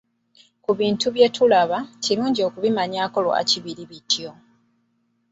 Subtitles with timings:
[0.63, 4.29] Ku bintu bye tulaba, kirungi okubimanyaako lwaki biri bityo?